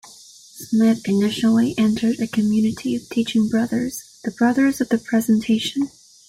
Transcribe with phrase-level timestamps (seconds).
[0.55, 5.91] Smyth initially entered a community of teaching brothers, the Brothers of the Presentation.